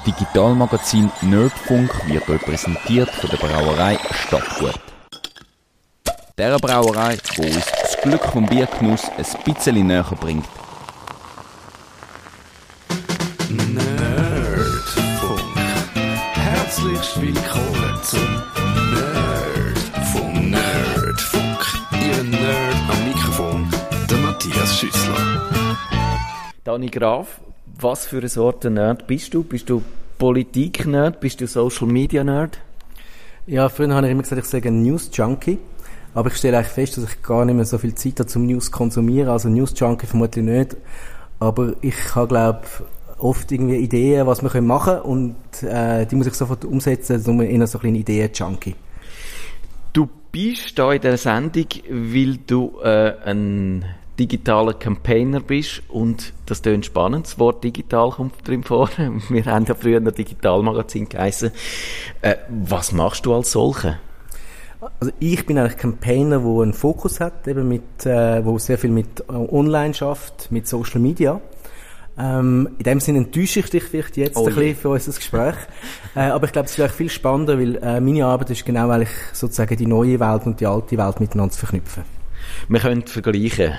[0.00, 4.80] Das Digitalmagazin Nerdfunk wird euch präsentiert von der Brauerei Stadtgut.
[6.38, 10.46] Der Brauerei, die uns das Glück vom Biergenuss ein bisschen näher bringt.
[13.50, 15.42] Nerdfunk.
[16.32, 18.42] Herzlich willkommen zum
[18.94, 20.50] Nerdfunk.
[20.50, 21.66] Nerdfunk.
[21.92, 23.70] Ihr Nerd am Mikrofon,
[24.08, 25.46] der Matthias Schüssler.
[26.64, 27.40] Dani Graf,
[27.82, 29.42] was für eine Sorte Nerd bist du?
[29.42, 29.82] Bist du
[30.18, 31.20] Politik-Nerd?
[31.20, 32.58] Bist du Social-Media-Nerd?
[33.46, 35.58] Ja, früher habe ich immer gesagt, ich sage News-Junkie.
[36.14, 38.46] Aber ich stelle eigentlich fest, dass ich gar nicht mehr so viel Zeit habe zum
[38.46, 39.28] News konsumieren.
[39.28, 40.76] Also News-Junkie vermutlich nicht.
[41.38, 42.62] Aber ich habe, glaube
[43.18, 45.02] oft irgendwie Ideen, was wir machen können.
[45.02, 47.22] Und äh, die muss ich sofort umsetzen.
[47.22, 48.74] Darum eher so ein Ideen-Junkie.
[49.92, 53.84] Du bist da in der Sendung, weil du äh, ein
[54.20, 57.26] digitaler Campaigner bist und das tönt spannend.
[57.26, 58.90] Das Wort digital kommt drin vor.
[59.30, 61.50] Wir haben ja früher ein Digitalmagazin geheißen.
[62.20, 63.98] Äh, was machst du als solche?
[64.98, 68.90] Also ich bin eigentlich Campaigner, wo einen Fokus hat, eben mit, äh, wo sehr viel
[68.90, 71.40] mit äh, Online schafft, mit Social Media.
[72.18, 75.54] Ähm, in dem Sinne enttäusche ich dich vielleicht jetzt Oh ein bisschen für unser Gespräch.
[76.14, 79.10] äh, aber ich glaube, es ist viel spannender, weil äh, meine Arbeit ist genau eigentlich
[79.32, 82.19] sozusagen die neue Welt und die alte Welt miteinander zu verknüpfen.
[82.68, 83.74] Wir können vergleichen.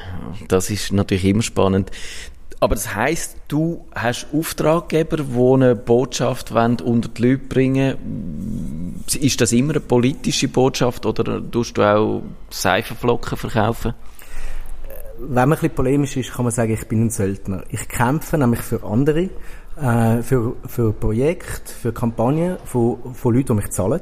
[0.48, 1.92] Das ist natürlich immer spannend.
[2.60, 9.04] Aber das heißt, du hast Auftraggeber, die eine Botschaft wollen unter die Leute bringen.
[9.20, 12.22] Ist das immer eine politische Botschaft oder tust du auch
[12.52, 13.96] Seifenflocken verkaufen?
[15.18, 17.64] Wenn man ein bisschen polemisch ist, kann man sagen, ich bin ein Söldner.
[17.70, 19.30] Ich kämpfe nämlich für andere,
[19.82, 24.02] äh, für, für Projekte, für Kampagnen von, von Leuten, die mich zahlen.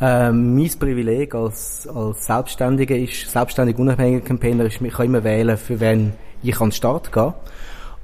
[0.00, 5.56] Ähm, mein Privileg als, als Selbstständiger ist, selbstständig unabhängiger Campaigner ist, ich kann immer wählen,
[5.56, 7.34] für wen ich an den Start gehe.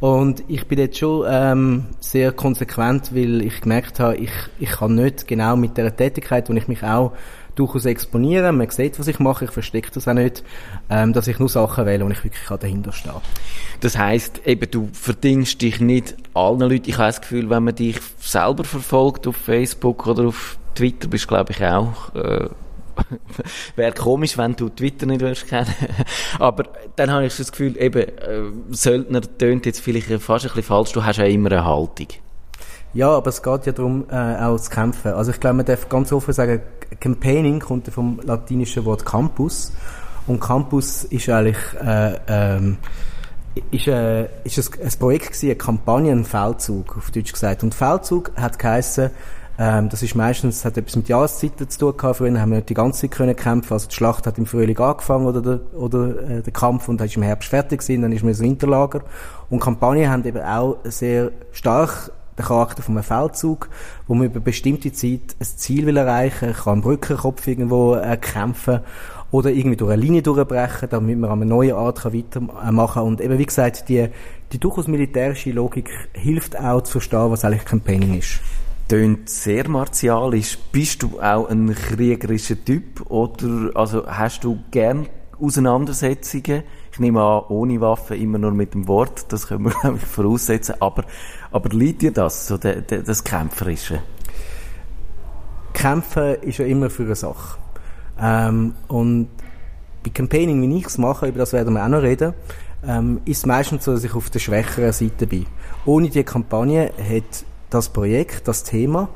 [0.01, 4.97] Und ich bin jetzt schon ähm, sehr konsequent, weil ich gemerkt habe, ich, ich kann
[4.97, 7.13] nicht genau mit der Tätigkeit, wo ich mich auch
[7.55, 10.43] durchaus exponiere, man sieht, was ich mache, ich verstecke das auch nicht,
[10.91, 13.21] ähm, dass ich nur Sachen wähle, wo ich wirklich dahinter stehe.
[13.81, 16.89] Das heißt, eben, du verdingst dich nicht allen Leuten.
[16.89, 21.29] Ich habe das Gefühl, wenn man dich selber verfolgt auf Facebook oder auf Twitter, bist
[21.29, 22.15] glaube ich auch.
[22.15, 22.49] Äh,
[23.77, 25.75] Wäre komisch, wenn du Twitter nicht würdest kennen.
[26.39, 26.65] Aber
[26.97, 30.93] dann habe ich das Gefühl, eben, äh, Söldner tönt jetzt vielleicht fast ein bisschen falsch.
[30.93, 32.09] Du hast ja immer eine Haltung.
[32.95, 35.13] Ja, aber es geht ja darum, äh, auch zu kämpfen.
[35.13, 36.63] Also ich glaube, man darf ganz offen sagen,
[37.01, 39.73] Campaigning kommt vom latinischen Wort Campus.
[40.27, 42.79] Und Campus ist eigentlich, äh, ähm,
[43.73, 47.65] ist, äh, ist ein, ein Projekt gewesen, eine Kampagne, ein Feldzug, auf Deutsch gesagt.
[47.65, 49.11] Und Feldzug hat geheissen,
[49.59, 52.17] ähm, das ist meistens, hat etwas mit Jahreszeiten zu tun gehabt.
[52.17, 53.73] Früher haben wir nicht die ganze Zeit können kämpfen.
[53.73, 57.07] Also die Schlacht hat im Frühling angefangen oder der, oder, äh, der Kampf und dann
[57.07, 59.03] ist im Herbst fertig gewesen, dann ist man ins Winterlager.
[59.51, 63.69] Und Kampagnen haben eben auch sehr stark den Charakter von einem Feldzug,
[64.07, 68.81] wo man über bestimmte Zeit ein Ziel will erreichen, kann am Brückenkopf irgendwo äh, kämpfen
[69.31, 73.05] oder irgendwie durch eine Linie durchbrechen, damit man an einer neuen Art weitermachen kann.
[73.05, 74.09] Und eben, wie gesagt, die,
[74.53, 78.41] die durchaus militärische Logik hilft auch zu verstehen, was eigentlich Campaigning ist.
[78.89, 80.59] Tönt sehr martialisch.
[80.71, 85.09] Bist du auch ein kriegerischer Typ oder also hast du gern
[85.41, 86.63] Auseinandersetzungen?
[86.95, 89.27] Ich nehme an, ohne Waffen, immer nur mit dem Wort.
[89.33, 90.77] Das können wir, glaube ich, voraussetzen.
[90.79, 91.03] Aber,
[91.51, 93.99] aber liegt dir das, so der, der, das Kämpferische?
[95.73, 97.59] Kämpfen ist ja immer für eine Sache.
[98.17, 99.29] Ähm, und
[100.05, 102.33] bei Campaigning, wie ich es mache, über das werden wir auch noch reden,
[102.87, 105.47] ähm, ist es meistens so, dass ich auf der schwächeren Seite bin.
[105.87, 109.09] Ohne die Kampagne hat das Projekt, das Thema,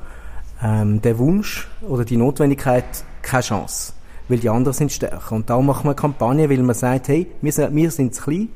[0.60, 3.93] ähm, der Wunsch oder die Notwendigkeit keine Chance.
[4.28, 5.34] Weil die anderen sind stärker.
[5.34, 8.22] Und darum machen wir eine Kampagne, weil man sagt, hey, wir sind, wir sind zu
[8.22, 8.49] klein,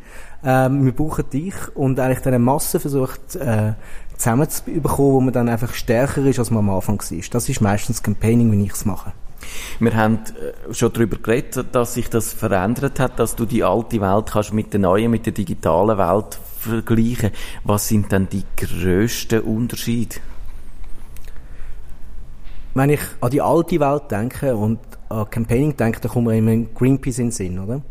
[0.44, 3.72] ähm, wir brauchen dich und eigentlich dann eine Masse versucht, äh,
[4.16, 7.19] zusammenzubekommen, wo man dann einfach stärker ist, als man am Anfang war.
[7.31, 9.12] Das ist meistens Campaigning, wie ich es mache.
[9.81, 14.00] Wir haben äh, schon darüber geredet, dass sich das verändert hat, dass du die alte
[14.00, 17.31] Welt kannst mit der neuen, mit der digitalen Welt vergleichen.
[17.65, 20.16] Was sind denn die grössten Unterschiede?
[22.74, 24.78] Wenn ich an die alte Welt denke und
[25.09, 27.83] an Campaigning denke, dann kommt mir immer Greenpeace in den Sinn, oder?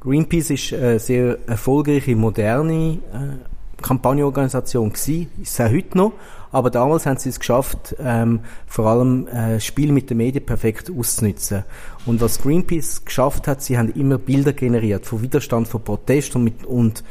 [0.00, 6.12] Greenpeace ist eine sehr erfolgreiche, moderne äh, Kampagnenorganisation gewesen, ist auch heute noch,
[6.52, 10.90] aber damals haben sie es geschafft, ähm, vor allem äh, Spiel mit den Medien perfekt
[10.96, 11.64] auszunutzen.
[12.06, 16.44] Und was Greenpeace geschafft hat, sie haben immer Bilder generiert von Widerstand, von Protest und,
[16.44, 17.02] mit, und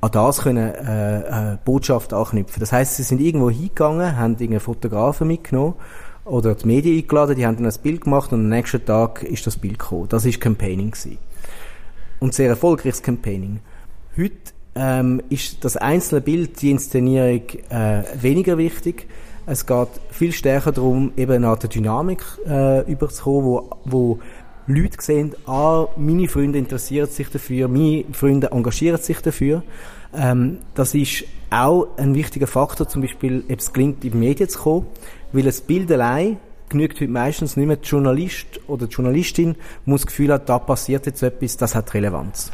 [0.00, 2.60] an das können äh, äh, Botschaft anknüpfen.
[2.60, 5.74] Das heißt, sie sind irgendwo hingegangen, haben irgendeinen Fotografen mitgenommen
[6.28, 9.46] oder die Medien eingeladen, die haben dann ein Bild gemacht und am nächsten Tag ist
[9.46, 10.08] das Bild gekommen.
[10.08, 11.18] Das ist Campaigning gewesen.
[12.20, 13.60] Und sehr erfolgreiches Campaigning.
[14.16, 14.34] Heute
[14.74, 19.06] ähm, ist das einzelne Bild, die Inszenierung äh, weniger wichtig.
[19.46, 24.18] Es geht viel stärker darum, eben eine Art Dynamik äh, überzukommen, wo, wo
[24.66, 29.62] Leute sehen, ah, meine Freunde interessieren sich dafür, meine Freunde engagieren sich dafür.
[30.14, 34.48] Ähm, das ist auch ein wichtiger Faktor, zum Beispiel, ob es gelingt, in die Medien
[34.48, 34.86] zu kommen,
[35.32, 36.38] weil das Bild allein
[36.68, 37.76] genügt heute meistens nicht mehr.
[37.76, 41.94] Der Journalist oder die Journalistin muss das Gefühl haben, da passiert jetzt etwas, das hat
[41.94, 42.50] Relevanz.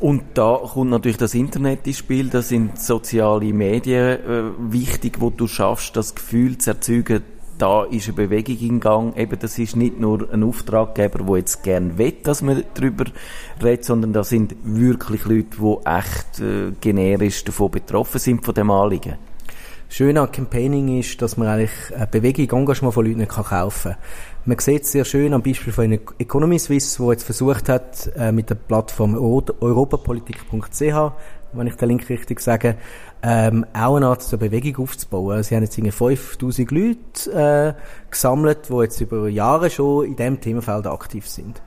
[0.00, 4.42] Und da kommt natürlich das Internet ins Spiel, da sind soziale Medien äh,
[4.72, 7.24] wichtig, wo du schaffst, das Gefühl zu erzeugen,
[7.58, 9.16] da ist eine Bewegung in Gang.
[9.16, 13.04] Eben, das ist nicht nur ein Auftraggeber, der jetzt gern will, dass man darüber
[13.62, 18.70] redet, sondern da sind wirklich Leute, die echt äh, generisch davon betroffen sind, von dem
[18.70, 19.16] Anliegen.
[19.90, 24.00] Schön an Campaigning ist, dass man eigentlich eine Bewegung, Engagement von Leuten kann kaufen kann.
[24.44, 28.30] Man sieht es sehr schön am Beispiel von Economy Suisse, wo jetzt versucht hat, äh,
[28.30, 31.12] mit der Plattform europapolitik.ch,
[31.52, 32.76] wenn ich den Link richtig sage,
[33.22, 35.42] ähm, auch eine Art so Bewegung aufzubauen.
[35.42, 36.96] Sie haben jetzt 5000 Leute
[37.32, 41.60] äh, gesammelt, die jetzt über Jahre schon in diesem Themenfeld aktiv sind.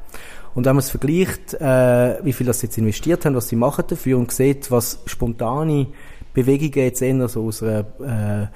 [0.54, 3.86] Und wenn man es vergleicht, äh, wie viel das jetzt investiert haben, was sie machen
[3.88, 5.88] dafür und sieht, was spontane
[6.34, 8.48] Bewegungen jetzt eher so aus einer äh,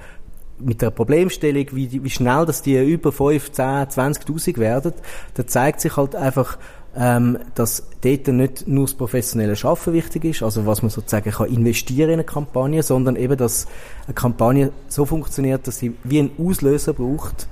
[0.58, 4.92] mit der Problemstellung, wie, wie schnell dass die über 5, 10, 20'000 werden,
[5.34, 6.58] da zeigt sich halt einfach,
[6.96, 11.48] ähm, dass dort nicht nur das professionelle Schaffen wichtig ist, also was man sozusagen kann
[11.48, 13.66] investieren in eine Kampagne, sondern eben, dass
[14.06, 17.48] eine Kampagne so funktioniert, dass sie wie einen Auslöser braucht,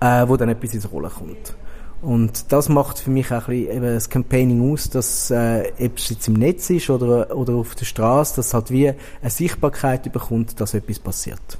[0.00, 1.54] äh, wo dann etwas ins Rollen kommt.
[2.00, 6.08] Und das macht für mich auch ein bisschen eben das Campaigning aus, dass, äh, es
[6.08, 10.60] jetzt im Netz ist oder, oder auf der Straße, dass halt wie eine Sichtbarkeit bekommt,
[10.60, 11.58] dass etwas passiert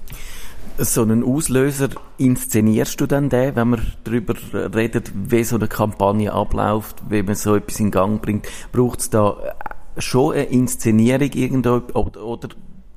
[0.79, 1.89] so einen Auslöser
[2.19, 7.35] inszenierst du dann den, wenn man darüber redet, wie so eine Kampagne abläuft, wie man
[7.35, 8.47] so etwas in Gang bringt?
[8.73, 9.37] Braucht es da
[9.99, 12.49] schon eine Inszenierung irgendwo oder, oder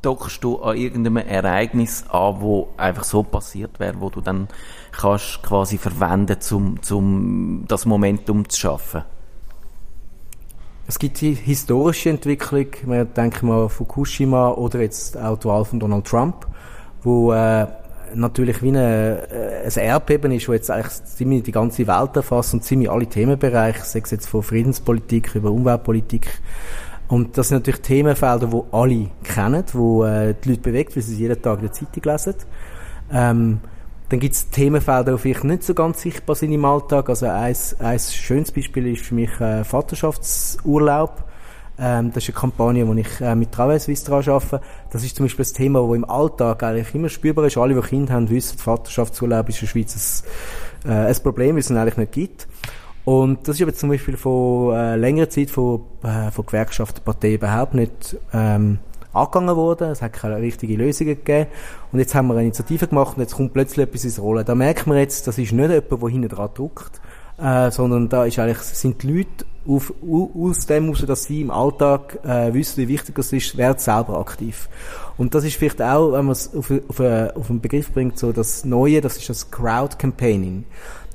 [0.01, 4.47] dockst du an irgendeinem Ereignis an, wo einfach so passiert wäre, wo du dann
[4.91, 9.03] kannst quasi verwenden, um zum das Momentum zu schaffen?
[10.87, 15.79] Es gibt die historische Entwicklung, man denkt mal Fukushima oder jetzt auch die Wahl von
[15.79, 16.47] Donald Trump
[17.03, 17.67] wo äh,
[18.13, 22.53] natürlich wie eine, äh, ein Erdbeben ist, wo jetzt eigentlich ziemlich die ganze Welt erfasst
[22.53, 26.27] und ziemlich alle Themenbereiche, sei es jetzt von Friedenspolitik über Umweltpolitik.
[27.07, 31.17] Und das sind natürlich Themenfelder, wo alle kennen, wo äh, die Leute bewegt, weil sie
[31.17, 32.35] jeden Tag in der Zeitung lesen.
[33.11, 33.59] Ähm,
[34.07, 37.09] dann gibt es Themenfelder, die vielleicht nicht so ganz sichtbar sind im Alltag.
[37.09, 41.23] Also ein, ein schönes Beispiel ist für mich äh, Vaterschaftsurlaub
[41.81, 44.61] ähm, das ist eine Kampagne, die ich äh, mit Travel Suisse daran arbeite.
[44.91, 47.57] Das ist zum Beispiel ein Thema, das im Alltag eigentlich immer spürbar ist.
[47.57, 50.23] Alle, die Kinder haben, wissen, Vaterschaftsurlaub ist in der Schweiz
[50.85, 52.47] ein, äh, ein Problem, weil es eigentlich nicht gibt.
[53.03, 57.33] Und das ist aber zum Beispiel von äh, längerer Zeit von, äh, von Gewerkschaften, Parteien
[57.33, 58.77] überhaupt nicht ähm,
[59.11, 59.89] angegangen worden.
[59.89, 61.49] Es hat keine richtige Lösungen gegeben.
[61.91, 64.45] Und jetzt haben wir eine Initiative gemacht und jetzt kommt plötzlich etwas ins Rollen.
[64.45, 67.01] Da merkt man jetzt, das ist nicht jemand, der hinten dran druckt,
[67.39, 71.51] äh, sondern da ist eigentlich, sind die Leute auf, aus dem heraus, dass sie im
[71.51, 74.69] Alltag äh, wissen, wie wichtig das ist, werden selber aktiv.
[75.17, 78.31] Und das ist vielleicht auch, wenn man es auf, auf, auf einen Begriff bringt, so
[78.31, 80.63] das Neue, das ist das Crowd Campaigning.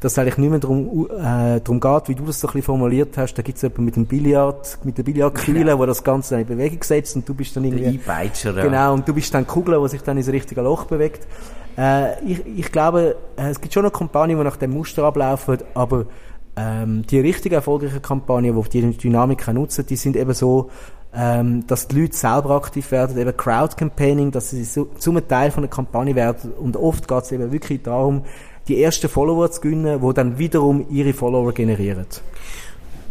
[0.00, 2.66] Dass es eigentlich nicht mehr darum, äh, darum geht, wie du das so ein bisschen
[2.66, 5.78] formuliert hast, da gibt es jemanden mit dem Billard, mit der Billardkühle, genau.
[5.78, 7.98] wo das Ganze in Bewegung setzt und du bist dann irgendwie...
[7.98, 8.62] Der Einpeitscher, ja.
[8.62, 11.26] Genau, und du bist dann Kugel, die sich dann ins richtige Loch bewegt.
[11.78, 15.58] Äh, ich, ich glaube, äh, es gibt schon noch Kampagnen, die nach dem Muster ablaufen,
[15.74, 16.06] aber
[16.56, 20.70] ähm, die richtig erfolgreichen Kampagnen, die die Dynamik nutzen, die sind eben so,
[21.14, 25.62] ähm, dass die Leute selber aktiv werden, eben Crowd-Campaigning, dass sie so, zum Teil von
[25.62, 28.22] der Kampagne werden und oft geht es eben wirklich darum,
[28.68, 32.06] die ersten Follower zu gewinnen, die dann wiederum ihre Follower generieren.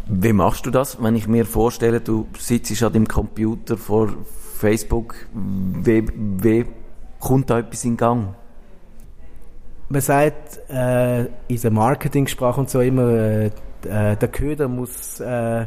[0.07, 4.09] Wie machst du das, wenn ich mir vorstelle, du sitzt an dem Computer vor
[4.59, 6.65] Facebook, wie, wie
[7.19, 8.35] kommt da etwas in Gang?
[9.89, 15.65] Man sagt äh, in der Marketingsprache und so immer, äh, äh, der Köder muss äh,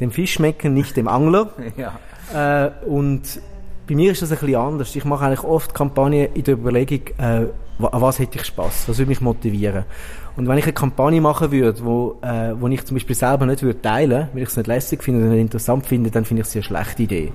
[0.00, 1.50] dem Fisch schmecken, nicht dem Angler.
[1.76, 2.66] ja.
[2.66, 3.40] äh, und
[3.86, 4.94] bei mir ist das ein bisschen anders.
[4.94, 7.46] Ich mache eigentlich oft Kampagnen in der Überlegung, äh,
[7.80, 9.84] an was hätte ich Spaß, was würde mich motivieren.
[10.36, 13.62] Und wenn ich eine Kampagne machen würde, wo, äh, wo ich zum Beispiel selber nicht
[13.62, 16.48] würde teilen, weil ich es nicht lässig finde oder nicht interessant finde, dann finde ich
[16.48, 17.32] es eine schlechte Idee.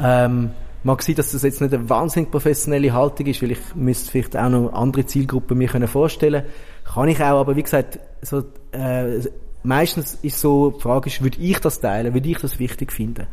[0.00, 0.50] Ähm,
[0.84, 4.36] Mag sein, dass das jetzt nicht eine wahnsinnig professionelle Haltung ist, weil ich müsste vielleicht
[4.36, 6.44] auch noch andere Zielgruppen mir können vorstellen.
[6.84, 9.20] Kann ich auch, aber wie gesagt, so, äh,
[9.62, 13.26] meistens ist so, die Frage ist, würde ich das teilen, würde ich das wichtig finden?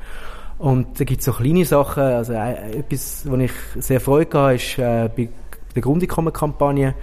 [0.59, 4.55] Und da gibt es so kleine Sachen, also äh, etwas, wo ich sehr Freude hatte,
[4.55, 5.29] ist äh, bei
[5.73, 6.95] der Grundeinkommen-Kampagne,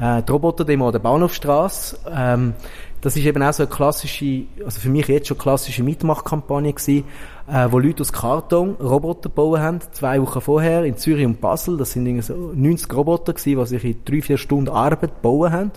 [0.00, 1.98] äh, die Roboterdemo an der Bahnhofstrasse.
[2.10, 2.54] Ähm,
[3.02, 7.04] das ist eben auch so eine klassische, also für mich jetzt schon klassische Mitmachkampagne gewesen,
[7.52, 11.76] äh, wo Leute aus Karton Roboter gebaut haben, zwei Wochen vorher in Zürich und Basel.
[11.76, 15.52] Das sind irgendwie so 90 Roboter gewesen, die sich in drei, vier Stunden Arbeit bauen
[15.52, 15.72] haben.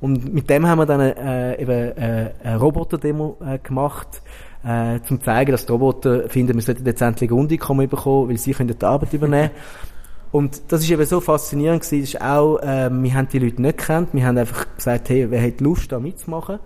[0.00, 4.22] Und mit dem haben wir dann äh, eben äh, eine Roboterdemo äh, gemacht,
[4.64, 8.52] äh, zum zeigen, dass die Roboter finden, wir sollten jetzt endlich Grundeinkommen bekommen, weil sie
[8.52, 9.50] können die Arbeit übernehmen.
[10.30, 13.78] Und das ist eben so faszinierend gewesen, ist auch, äh, wir haben die Leute nicht
[13.78, 16.58] gekannt, wir haben einfach gesagt, hey, wer hat Lust, da mitzumachen?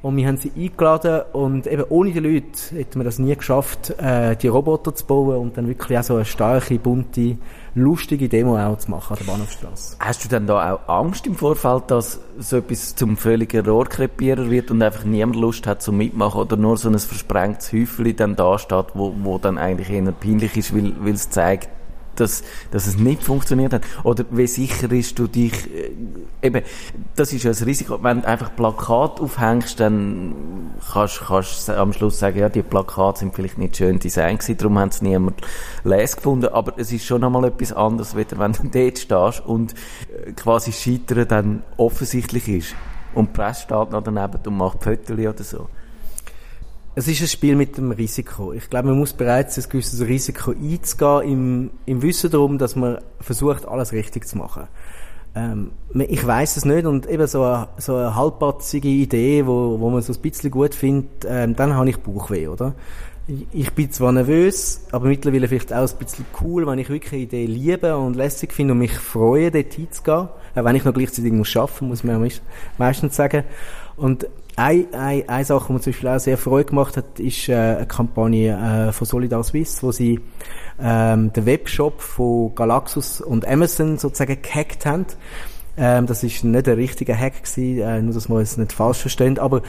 [0.00, 3.90] Und wir haben sie eingeladen und eben ohne die Leute hätten wir das nie geschafft,
[3.98, 7.36] äh, die Roboter zu bauen und dann wirklich auch so eine starke, bunte,
[7.74, 9.96] lustige Demo auch zu machen an der Bahnhofstrasse.
[9.98, 14.70] Hast du denn da auch Angst im Vorfeld, dass so etwas zum völligen Rohrkrepierer wird
[14.70, 18.56] und einfach niemand Lust hat zum Mitmachen oder nur so ein versprengtes Häufchen dann da
[18.56, 21.70] steht, wo, wo dann eigentlich eher peinlich ist, weil, weil es zeigt,
[22.20, 23.82] dass, dass es nicht funktioniert hat?
[24.04, 25.90] Oder wie sicher ist du dich, äh,
[26.42, 26.62] eben,
[27.16, 30.34] das ist ja das Risiko, wenn du einfach Plakat aufhängst, dann
[30.92, 34.78] kannst, du am Schluss sagen, ja, die Plakate sind vielleicht nicht schön designt gewesen, darum
[34.78, 35.40] haben es niemand
[35.84, 40.32] les gefunden, aber es ist schon einmal etwas anderes, wenn du dort stehst und äh,
[40.32, 42.74] quasi Scheitern dann offensichtlich ist.
[43.14, 45.68] Und die Presse steht noch daneben und macht Fotos oder so.
[46.98, 48.52] Es ist ein Spiel mit dem Risiko.
[48.52, 52.74] Ich glaube, man muss bereit sein, ein gewisses Risiko einzugehen, im, im Wissen darum, dass
[52.74, 54.64] man versucht, alles richtig zu machen.
[55.36, 59.90] Ähm, ich weiß es nicht und eben so eine, so eine halbpatzige Idee, wo, wo
[59.90, 62.74] man so ein bisschen gut findet, ähm, dann habe ich Bauchweh, oder?
[63.52, 67.22] Ich, bin zwar nervös, aber mittlerweile vielleicht auch ein bisschen cool, wenn ich wirklich eine
[67.22, 70.30] Idee liebe und lässig finde und mich freue, dort hinzugehen.
[70.56, 72.28] Auch wenn ich noch gleichzeitig muss arbeiten muss, muss man
[72.76, 73.44] meistens sagen.
[73.96, 74.26] Und
[74.58, 77.54] eine, eine, eine Sache, die mir zum Beispiel auch sehr Freude gemacht hat, ist äh,
[77.54, 80.20] eine Kampagne äh, von Solidar Suisse, wo sie
[80.80, 85.06] ähm, den Webshop von Galaxus und Amazon sozusagen gehackt haben.
[85.76, 88.98] Ähm, das ist nicht ein richtiger Hack gewesen, äh, nur dass man es nicht falsch
[88.98, 89.62] versteht, aber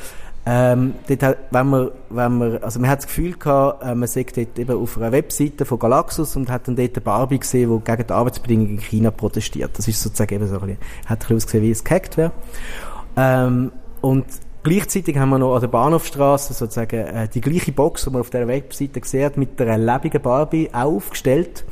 [0.46, 4.36] ähm, dort, wenn man, wenn man, also man hat das Gefühl gehabt, äh, man sieht
[4.36, 7.92] dort eben auf einer Webseite von Galaxus und hat dann dort eine Barbie gesehen, die
[7.92, 9.78] gegen die Arbeitsbedingungen in China protestiert.
[9.78, 12.32] Das ist sozusagen eben so ein bisschen, hat ein bisschen ausgesehen, wie es gehackt wäre.
[13.16, 14.26] Ähm, und
[14.62, 18.30] Gleichzeitig haben wir noch an der Bahnhofstrasse sozusagen äh, die gleiche Box, die man auf
[18.30, 21.64] der Webseite sieht, mit einer lebenden Barbie auch aufgestellt.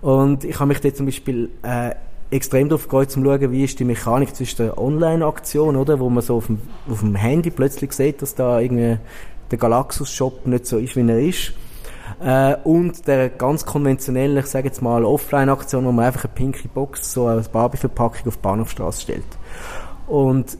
[0.00, 1.90] Und ich habe mich dort zum Beispiel äh,
[2.30, 6.22] extrem darauf gefreut, zu schauen, wie ist die Mechanik zwischen der Online-Aktion, oder, wo man
[6.22, 8.98] so auf dem, auf dem Handy plötzlich sieht, dass da irgendwie
[9.50, 11.52] der Galaxus-Shop nicht so ist, wie er ist.
[12.22, 16.68] Äh, und der ganz konventionellen, ich sage jetzt mal, Offline-Aktion, wo man einfach eine pinke
[16.68, 19.24] Box, so als Barbie-Verpackung auf die Bahnhofstrasse stellt.
[20.06, 20.56] Und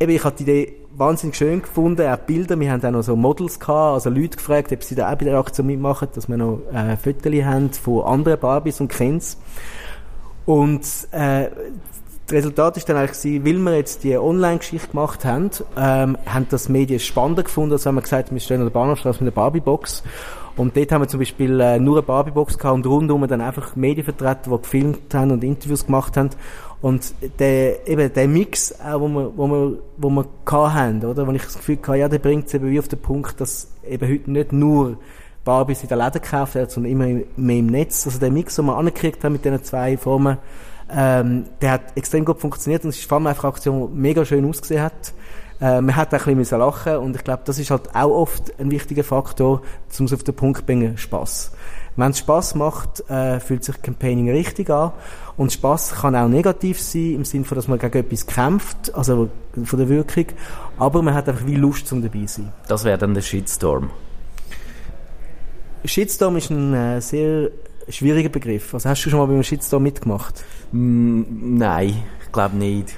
[0.00, 3.14] eben, ich hatte die Idee wahnsinnig schön gefunden, auch Bilder, wir haben auch noch so
[3.14, 6.36] Models gehabt, also Leute gefragt, ob sie da auch bei der Aktion mitmachen, dass wir
[6.36, 9.38] noch äh, Fotos haben von anderen Barbies und Kens.
[10.44, 11.50] Und äh,
[12.26, 16.46] das Resultat ist dann eigentlich gewesen, weil wir jetzt die Online-Geschichte gemacht haben, ähm, haben
[16.50, 19.42] das Medien spannender gefunden, als haben wir gesagt, wir stehen an der Bahnhofstraße mit einer
[19.42, 20.02] Barbie-Box
[20.58, 23.76] und dort haben wir zum Beispiel äh, nur eine Barbie-Box gehabt und rundum dann einfach
[23.76, 26.30] Medienvertreter, die gefilmt haben und Interviews gemacht haben.
[26.82, 31.26] Und der, eben der Mix, auch, wo wir, wo wir, wo wir hatten, oder?
[31.28, 33.68] Wo ich das Gefühl hatte, ja, der bringt es eben wie auf den Punkt, dass
[33.88, 34.98] eben heute nicht nur
[35.44, 38.04] Barbies in der Läden gekauft werden, sondern immer mehr im Netz.
[38.06, 40.38] Also der Mix, den wir angekriegt haben mit diesen zwei Formen,
[40.90, 44.24] ähm, der hat extrem gut funktioniert und es ist vor allem eine Aktion, die mega
[44.24, 45.12] schön ausgesehen hat.
[45.60, 48.58] Äh, man hat auch ein bisschen lachen und ich glaube, das ist halt auch oft
[48.60, 49.62] ein wichtiger Faktor,
[49.98, 51.52] um es auf den Punkt zu bringen, Spass.
[51.96, 54.92] Wenn es Spass macht, äh, fühlt sich Campaigning richtig an.
[55.36, 59.28] Und Spass kann auch negativ sein, im Sinne von, dass man gegen etwas kämpft, also
[59.64, 60.26] von der Wirkung.
[60.78, 62.52] Aber man hat einfach wie Lust zum dabei sein.
[62.68, 63.90] Das wäre dann der Shitstorm.
[65.84, 67.50] Shitstorm ist ein äh, sehr
[67.88, 68.74] schwieriger Begriff.
[68.74, 70.44] Also hast du schon mal beim Shitstorm mitgemacht?
[70.70, 71.22] Mm,
[71.56, 72.94] nein, ich glaube nicht.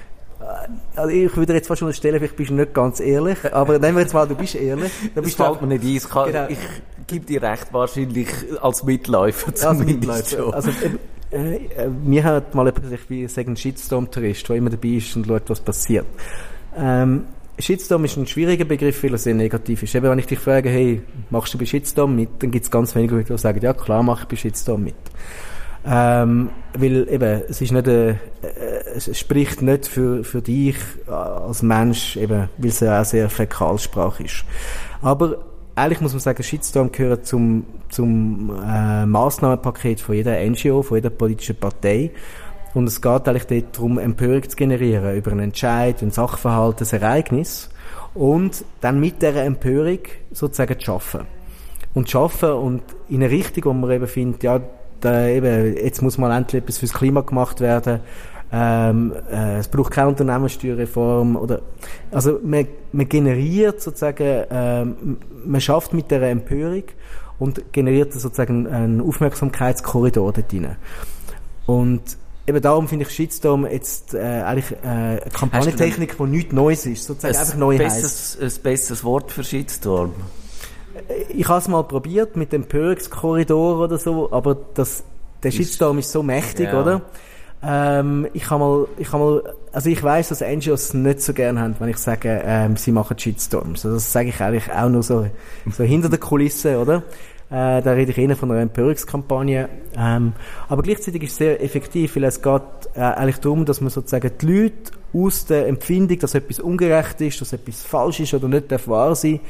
[0.96, 4.02] Also ich würde jetzt fast unterstellen, vielleicht bist du nicht ganz ehrlich, aber nehmen wir
[4.02, 4.90] jetzt mal, du bist ehrlich.
[5.14, 5.96] Dann bist das fällt mir nicht ein.
[5.96, 6.46] Ich, kann, genau.
[6.48, 6.58] ich
[7.06, 8.28] gebe dir recht, wahrscheinlich
[8.60, 10.54] als Mitläufer zumindest als Mitläufer.
[10.54, 10.70] Also,
[11.32, 15.14] äh, äh, mir hat mal jemand gesagt, ich sage ein Shitstorm-Tourist, der immer dabei ist
[15.16, 16.06] und schaut, was passiert.
[16.76, 17.24] Ähm,
[17.58, 19.94] Shitstorm ist ein schwieriger Begriff, weil er sehr negativ ist.
[19.94, 22.94] Eben, wenn ich dich frage, hey, machst du bei Shitstorm mit, dann gibt es ganz
[22.94, 24.94] wenige Leute, die sagen, ja klar, mache ich bei Shitstorm mit.
[25.86, 28.16] Ähm, weil eben, es ist nicht, äh,
[28.94, 34.24] es spricht nicht für, für dich als Mensch, eben, weil es ja auch sehr Fäkalsprache
[34.24, 34.44] ist.
[35.00, 35.38] Aber
[35.74, 41.10] eigentlich muss man sagen, Shitstorm gehört zum, zum äh, Massnahmenpaket von jeder NGO, von jeder
[41.10, 42.10] politischen Partei.
[42.74, 47.00] Und es geht eigentlich dort darum, Empörung zu generieren über einen Entscheid, ein Sachverhalt, ein
[47.00, 47.70] Ereignis.
[48.14, 51.20] Und dann mit dieser Empörung sozusagen zu schaffen.
[51.94, 54.60] Und zu schaffen und in eine Richtung, wo man eben findet, ja,
[55.00, 58.00] da eben, jetzt muss mal endlich etwas fürs Klima gemacht werden.
[58.52, 61.62] ähm, äh, es braucht keine Unternehmenssteuerreform oder
[62.10, 66.82] also man, man generiert sozusagen, ähm, man schafft mit der Empörung
[67.38, 70.76] und generiert sozusagen einen Aufmerksamkeitskorridor dort rein.
[71.66, 72.02] Und
[72.46, 77.04] eben darum finde ich Shitstorm jetzt äh, eigentlich äh, eine Kampagnentechnik, die nichts Neues ist,
[77.04, 78.40] sozusagen einfach neu heisst.
[78.40, 80.12] Ein besseres Wort für Shitstorm?
[81.28, 85.04] Ich habe es mal probiert mit dem Empörungskorridor oder so, aber das,
[85.42, 86.80] der Shitstorm ist so mächtig, ja.
[86.80, 87.02] oder?
[87.62, 91.58] Ähm, ich habe mal, ich habe mal, also ich weiß, dass NGOs nicht so gern
[91.58, 93.84] haben, wenn ich sage, ähm, sie machen Shitstorms.
[93.84, 95.26] Also das sage ich eigentlich auch nur so,
[95.70, 97.02] so hinter der Kulisse, oder?
[97.50, 99.68] Äh, da rede ich eher von einer Empörungskampagne.
[99.96, 100.32] Ähm,
[100.68, 102.62] aber gleichzeitig ist es sehr effektiv, weil es geht
[102.94, 107.40] äh, eigentlich darum, dass man sozusagen die Leute aus der Empfindung, dass etwas ungerecht ist,
[107.40, 109.40] dass etwas falsch ist oder nicht darf wahr sein,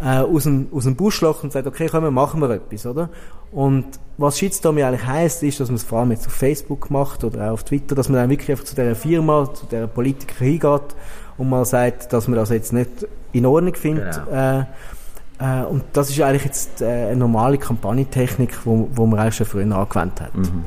[0.00, 3.08] äh, aus, dem, aus dem Busch locht und sagt, okay, komm, machen wir etwas, oder?
[3.50, 3.86] Und
[4.18, 7.48] was Shitstorm eigentlich heisst, ist, dass man es vor allem jetzt auf Facebook macht oder
[7.48, 10.94] auch auf Twitter, dass man dann wirklich einfach zu dieser Firma, zu dieser Politiker hingeht
[11.38, 14.20] und mal sagt, dass man das jetzt nicht in Ordnung findet.
[14.26, 14.60] Genau.
[14.60, 14.64] Äh,
[15.40, 19.46] äh, und das ist eigentlich jetzt äh, eine normale Kampagnentechnik, wo, wo man eigentlich schon
[19.46, 20.34] früher angewendet hat.
[20.34, 20.64] Mhm.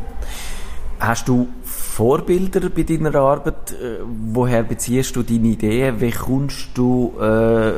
[1.02, 3.72] Hast du Vorbilder bei deiner Arbeit?
[3.72, 6.00] Äh, woher beziehst du deine Ideen?
[6.00, 7.72] Wie kommst du äh,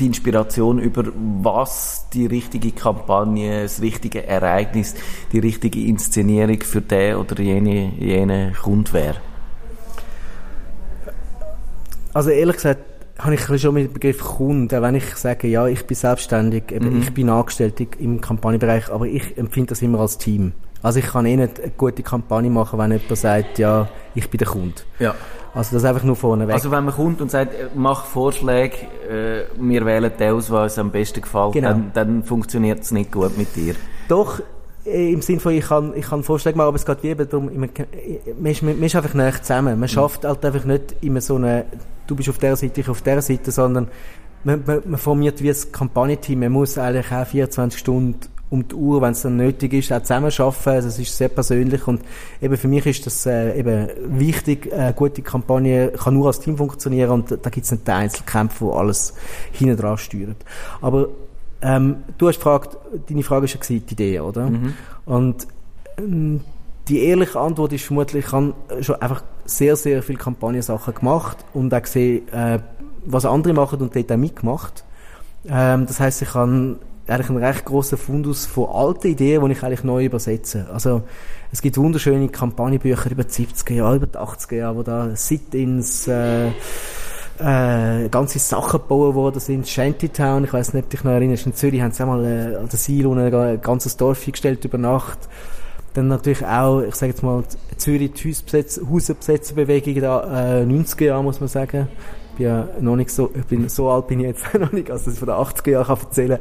[0.00, 1.04] die Inspiration über
[1.42, 4.94] was die richtige Kampagne, das richtige Ereignis,
[5.32, 9.16] die richtige Inszenierung für den oder jene, jene Kunde wäre?
[12.14, 12.80] Also ehrlich gesagt,
[13.18, 16.94] habe ich schon mit dem Begriff Kunde, wenn ich sage, ja, ich bin selbstständig, eben,
[16.94, 17.02] mhm.
[17.02, 20.54] ich bin angestellt im Kampagnenbereich, aber ich empfinde das immer als Team.
[20.84, 24.38] Also ich kann eh nicht eine gute Kampagne machen, wenn jemand sagt, ja, ich bin
[24.38, 24.82] der Kunde.
[24.98, 25.14] Ja.
[25.54, 26.54] Also das einfach nur vorne weg.
[26.54, 28.76] Also wenn man kommt und sagt, äh, mach Vorschläge,
[29.08, 31.68] äh, wir wählen den aus, was uns am besten gefällt, genau.
[31.70, 33.74] dann, dann funktioniert es nicht gut mit dir.
[34.08, 34.40] Doch,
[34.84, 37.28] äh, im Sinne von, ich kann, ich kann Vorschläge machen, aber es geht wie eben
[37.28, 37.70] darum, man,
[38.44, 39.78] ist, man ist einfach nicht zusammen.
[39.80, 41.66] Man schafft halt einfach nicht immer so eine
[42.06, 43.88] du bist auf der Seite, ich auf der Seite, sondern
[44.44, 46.40] man, man, man formiert wie ein Kampagnenteam.
[46.40, 48.20] Man muss eigentlich auch 24 Stunden
[48.50, 50.68] um die Uhr, wenn es dann nötig ist, auch zusammen arbeiten.
[50.68, 52.02] Also es ist sehr persönlich und
[52.40, 54.72] eben für mich ist das äh, eben wichtig.
[54.72, 58.66] Eine gute Kampagne kann nur als Team funktionieren und da gibt es nicht den Einzelkämpfer,
[58.66, 59.14] der alles
[59.52, 60.36] hinten dran steuert.
[60.80, 61.08] Aber
[61.62, 62.76] ähm, du hast gefragt,
[63.08, 64.50] deine Frage war ja die Idee, oder?
[64.50, 64.74] Mhm.
[65.06, 65.46] Und
[65.98, 66.40] ähm,
[66.88, 71.72] die ehrliche Antwort ist vermutlich, ich habe schon einfach sehr, sehr viele Kampagnensachen gemacht und
[71.72, 72.58] auch gesehen, äh,
[73.06, 74.84] was andere machen und dort auch mitgemacht.
[75.48, 79.62] Ähm, das heißt, ich habe eigentlich einen recht grossen Fundus von alten Ideen, die ich
[79.62, 80.66] eigentlich neu übersetze.
[80.72, 81.02] Also,
[81.52, 86.08] es gibt wunderschöne Kampagnenbücher über die 70er Jahre, über die 80er Jahre, wo da Sit-ins,
[86.08, 86.48] äh,
[87.38, 89.68] äh, ganze Sachen gebaut worden sind.
[89.68, 92.68] Shantytown, ich weiß nicht, ob dich noch erinnerst, in Zürich haben sie einmal äh, an
[92.68, 95.18] der Seil ein ganzes Dorf eingestellt über Nacht.
[95.94, 97.44] Dann natürlich auch, ich sage jetzt mal,
[97.76, 101.88] Zürich die Hausbesetzerbewegung da, äh, 90er Jahre, muss man sagen.
[102.34, 104.90] Ich bin ja noch nicht so, ich bin, so alt bin ich jetzt noch nicht,
[104.90, 106.38] als ich von den 80er Jahren kann erzählen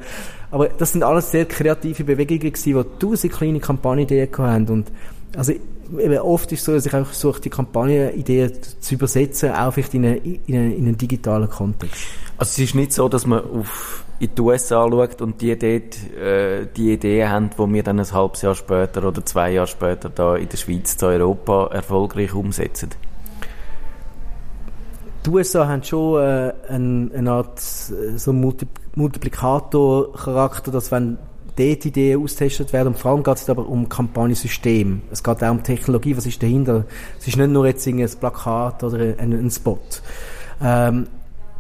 [0.49, 4.67] Aber das sind alles sehr kreative Bewegungen gewesen, die tausend kleine Kampagnenideen haben.
[4.69, 4.91] Und,
[5.37, 9.71] also, eben oft ist es so, dass ich auch versuche, die Kampagnenideen zu übersetzen, auch
[9.71, 12.05] vielleicht in, eine, in, einen, in einen digitalen Kontext.
[12.37, 16.17] Also es ist nicht so, dass man auf in die USA schaut und die dort
[16.17, 20.09] äh, die Ideen haben, die wir dann ein halbes Jahr später oder zwei Jahre später
[20.09, 22.89] da in der Schweiz zu Europa erfolgreich umsetzen?
[25.25, 31.17] Die USA haben schon äh, eine, eine Art äh, so Multi Multiplikator-Charakter, dass wenn
[31.55, 35.01] dort Ideen austestet werden, und vor allem geht es aber um Kampagnensystem.
[35.11, 36.85] Es geht auch um Technologie, was ist dahinter.
[37.19, 39.79] Es ist nicht nur jetzt ein Plakat oder ein, ein Spot.
[40.61, 41.07] Ähm,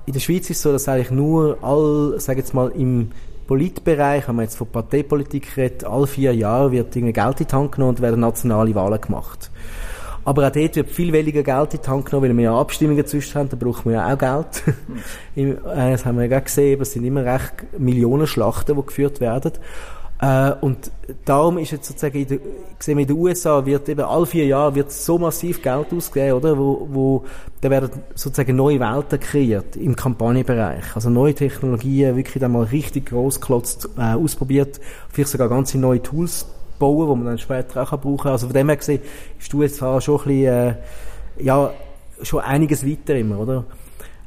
[0.05, 3.11] in der Schweiz ist es so, dass eigentlich nur all, sag jetzt mal, im
[3.47, 7.53] Politbereich, wenn man jetzt von Parteipolitik redet, alle vier Jahre wird irgendwie Geld in die
[7.53, 9.51] Hand genommen und werden nationale Wahlen gemacht.
[10.25, 13.05] Aber auch dort wird viel weniger Geld in die Hand genommen, weil wir ja Abstimmungen
[13.05, 14.63] zwischen haben, da braucht man ja auch Geld.
[15.35, 15.55] Äh,
[15.91, 19.53] das haben wir ja gesehen, es sind immer recht Millionen Schlachten, die geführt werden.
[20.21, 20.91] Äh, und
[21.25, 22.39] darum ist jetzt sozusagen in der,
[22.77, 26.57] gesehen in den USA wird eben alle vier Jahre wird so massiv Geld ausgegeben, oder?
[26.57, 27.25] Wo, wo,
[27.61, 30.95] da werden sozusagen neue Welten kreiert im Kampagnenbereich.
[30.95, 36.45] Also neue Technologien, wirklich dann mal richtig großklotzt, äh, ausprobiert, vielleicht sogar ganze neue Tools
[36.79, 38.31] bauen, die man dann später auch brauchen kann.
[38.31, 39.01] Also von dem her gesehen,
[39.39, 40.75] ist du jetzt schon ein bisschen, äh,
[41.39, 41.71] ja,
[42.21, 43.65] schon einiges weiter immer, oder?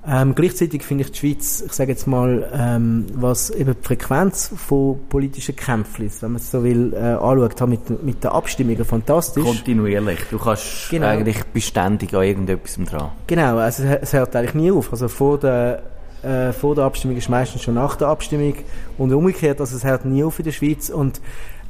[0.09, 4.53] Ähm, gleichzeitig finde ich die Schweiz, ich sage jetzt mal, ähm, was eben die Frequenz
[4.55, 9.43] von politischen Kämpfen wenn man es so will, äh, anschaut, mit, mit den Abstimmungen fantastisch.
[9.43, 10.21] Kontinuierlich.
[10.31, 11.09] Du kannst genau.
[11.09, 13.11] eigentlich beständig an irgendetwas dran.
[13.27, 14.93] Genau, also es, es hört eigentlich nie auf.
[14.93, 15.83] Also vor der,
[16.23, 18.55] äh, vor der Abstimmung ist meistens schon nach der Abstimmung
[18.99, 21.21] und umgekehrt, also es hört nie auf in der Schweiz und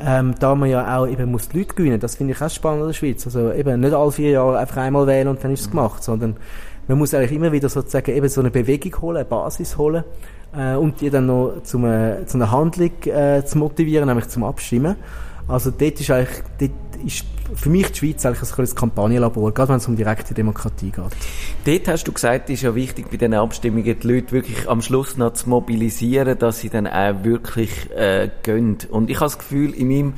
[0.05, 2.83] ähm, da man ja auch eben muss die Leute gewinnen, das finde ich auch spannend
[2.83, 3.25] in der Schweiz.
[3.27, 6.37] Also eben nicht alle vier Jahre einfach einmal wählen und dann ist es gemacht, sondern
[6.89, 10.05] man muss eigentlich immer wieder sozusagen eben so eine Bewegung holen, eine Basis holen
[10.57, 14.45] äh, und die dann noch zum, äh, zu einer Handlung äh, zu motivieren, nämlich zum
[14.45, 14.97] Abstimmen.
[15.49, 16.73] Also dort ist eigentlich, dort
[17.05, 20.91] ist für mich die Schweiz eigentlich ein kleines Kampagnenlabor, gerade wenn es um direkte Demokratie
[20.91, 21.05] geht.
[21.65, 25.17] Dort hast du gesagt, ist ja wichtig bei diesen Abstimmungen, die Leute wirklich am Schluss
[25.17, 28.79] noch zu mobilisieren, dass sie dann auch wirklich äh, gehen.
[28.91, 30.13] Und ich habe das Gefühl, in meinem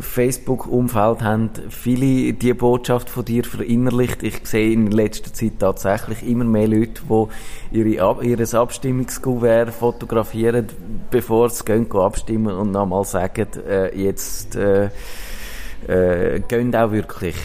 [0.00, 4.22] Facebook-Umfeld haben viele die Botschaft von dir verinnerlicht.
[4.22, 7.02] Ich sehe in letzter Zeit tatsächlich immer mehr Leute,
[7.72, 10.66] die ihre Ab ihr Abstimmungskuvert fotografieren,
[11.10, 14.88] bevor sie gehen abstimmen und nochmal sagen, äh, jetzt äh,
[15.88, 17.36] äh, gehen auch wirklich.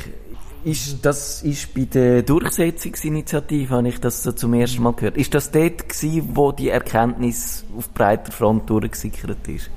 [0.64, 5.16] Ist, das ist bei der Durchsetzungsinitiative, habe ich das so zum ersten Mal gehört.
[5.16, 9.70] Ist das dort gewesen, wo die Erkenntnis auf breiter Front durchgesickert ist?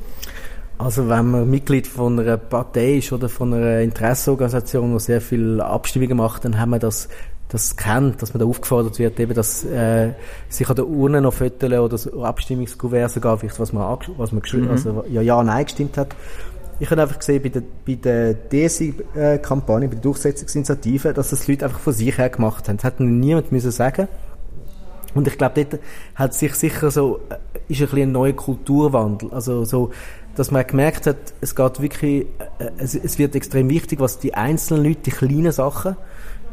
[0.78, 5.60] Also wenn man Mitglied von einer Partei ist oder von einer Interessenorganisation, die sehr viel
[5.60, 7.08] Abstimmungen macht, dann haben wir das
[7.50, 10.12] das kennt, dass man da aufgefordert wird, eben, dass äh,
[10.48, 14.42] sich an der Urne noch Fotos oder so Abstimmungskuvert sogar, vielleicht, was man, was man
[14.52, 14.70] mhm.
[14.70, 16.14] also ja, ja, nein gestimmt hat.
[16.80, 17.42] Ich habe einfach gesehen,
[17.86, 22.68] bei der, DSI-Kampagne, bei der Durchsetzungsinitiative, dass das die Leute einfach von sich her gemacht
[22.68, 22.78] haben.
[22.78, 24.08] Das hat niemand müssen sagen.
[25.14, 25.82] Und ich glaube, dort
[26.14, 27.34] hat sich sicher so, äh,
[27.68, 29.30] ist ein bisschen ein neuer Kulturwandel.
[29.32, 29.90] Also so,
[30.36, 32.26] dass man gemerkt hat, es geht wirklich,
[32.58, 35.96] äh, es, es wird extrem wichtig, was die einzelnen Leute, die kleinen Sachen,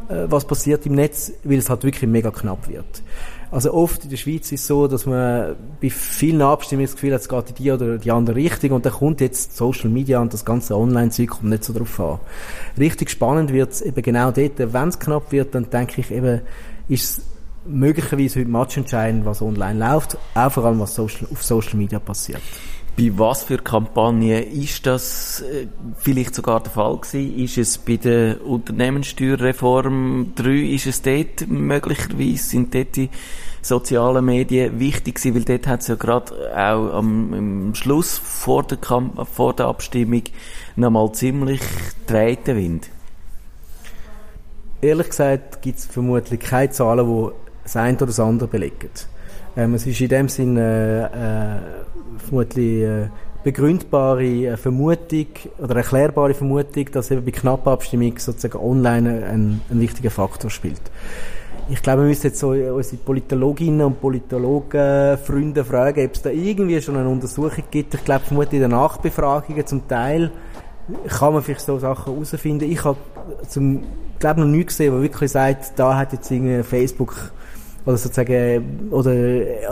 [0.10, 3.04] äh, was passiert im Netz, weil es halt wirklich mega knapp wird.
[3.50, 7.14] Also oft in der Schweiz ist es so, dass man bei vielen Abstimmungen das Gefühl
[7.14, 10.20] hat, es geht in die oder die andere Richtung und dann kommt jetzt Social Media
[10.20, 12.20] und das ganze Online-Zeug kommt nicht so drauf an.
[12.78, 16.42] Richtig spannend wird es eben genau dort, wenn es knapp wird, dann denke ich eben,
[16.90, 17.26] ist es
[17.66, 22.42] möglicherweise heute matchentscheidend, was online läuft, auch vor allem was Social, auf Social Media passiert.
[22.98, 25.68] Bei was für Kampagnen ist das äh,
[26.00, 27.38] vielleicht sogar der Fall gewesen?
[27.38, 33.12] Ist es bei der Unternehmenssteuerreform 3, ist es dort möglicherweise, sind dort die
[33.62, 35.36] sozialen Medien wichtig gewesen?
[35.36, 39.68] Weil dort hat es ja gerade auch am, am Schluss vor der, Kamp vor der
[39.68, 40.24] Abstimmung
[40.76, 41.62] nochmal ziemlich
[42.08, 42.90] drehten Wind.
[44.82, 47.32] Ehrlich gesagt gibt es vermutlich keine Zahlen, die
[47.62, 48.90] das eine oder das andere belegen.
[49.58, 53.08] Ähm, es ist in dem Sinne äh, äh, vermutlich äh,
[53.44, 55.26] begründbare äh, Vermutung
[55.58, 60.82] oder erklärbare Vermutung, dass eben bei knapper Abstimmung sozusagen online ein, ein wichtiger Faktor spielt.
[61.70, 66.30] Ich glaube, wir müssen jetzt so unsere Politologinnen und Politologen, Freunde fragen, ob es da
[66.30, 67.96] irgendwie schon eine Untersuchung gibt.
[67.96, 70.32] Ich glaube, vermutlich in den Nachbefragungen zum Teil
[71.08, 72.72] kann man vielleicht so Sachen herausfinden.
[72.72, 72.98] Ich habe
[73.50, 73.84] zum,
[74.20, 77.32] glaube noch nie gesehen, wo wirklich sagt, da hat jetzt irgendwie Facebook
[77.88, 79.12] oder sozusagen, oder,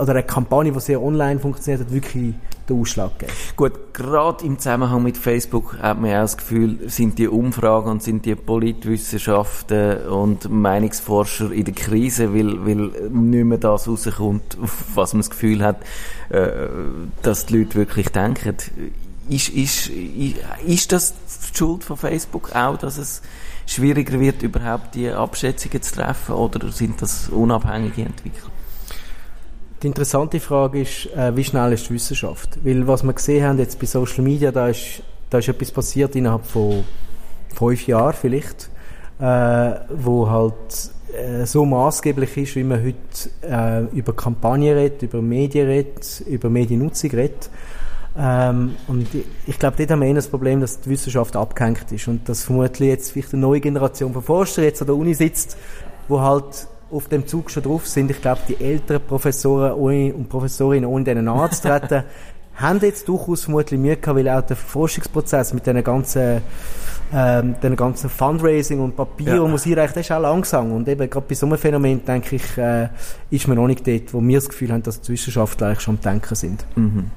[0.00, 2.32] oder eine Kampagne, die sehr online funktioniert, hat wirklich
[2.66, 3.36] den Ausschlag gegeben.
[3.56, 8.02] Gut, gerade im Zusammenhang mit Facebook hat man auch das Gefühl, sind die Umfragen und
[8.02, 14.56] sind die Politwissenschaften und Meinungsforscher in der Krise, weil, weil nicht mehr das rauskommt,
[14.94, 15.76] was man das Gefühl hat,
[16.30, 16.68] äh,
[17.20, 18.56] dass die Leute wirklich denken.
[19.28, 19.90] Ist, ist,
[20.66, 21.14] ist das
[21.52, 23.22] die Schuld von Facebook auch, dass es
[23.66, 28.50] schwieriger wird, überhaupt die Abschätzungen zu treffen oder sind das unabhängige Entwickler?
[29.82, 32.58] Die interessante Frage ist, äh, wie schnell ist die Wissenschaft?
[32.64, 36.16] Weil was wir gesehen haben jetzt bei Social Media, da ist, da ist etwas passiert
[36.16, 36.84] innerhalb von
[37.54, 38.70] fünf Jahren vielleicht,
[39.18, 40.54] äh, wo halt
[41.12, 46.48] äh, so maßgeblich ist, wie man heute äh, über Kampagnen redet, über Medien redet, über
[46.48, 47.50] Mediennutzung redet.
[48.18, 49.08] Ähm, und
[49.46, 52.44] ich glaube, dort haben wir eher das Problem, dass die Wissenschaft abgehängt ist und dass
[52.44, 55.56] vermutlich jetzt vielleicht eine neue Generation von Forschern jetzt an der Uni sitzt,
[56.08, 58.10] wo halt auf dem Zug schon drauf sind.
[58.10, 59.72] Ich glaube, die älteren Professoren
[60.12, 62.04] und Professorinnen, ohne denen anzutreten,
[62.54, 66.40] haben jetzt durchaus vermutlich Mühe gehabt, weil auch der Forschungsprozess mit den ganzen,
[67.12, 69.40] ähm, den ganzen Fundraising und Papier ja.
[69.42, 70.72] und Musik, das ist auch langsam.
[70.72, 72.88] Und eben gerade bei so einem Phänomen, denke ich, äh,
[73.28, 75.96] ist man noch nicht dort, wo wir das Gefühl haben, dass die Wissenschaftler eigentlich schon
[75.96, 76.64] am Denken sind.
[76.76, 77.10] Mhm